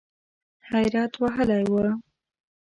حیرت 0.69 1.11
وهلی 1.21 1.61
و. 1.71 1.73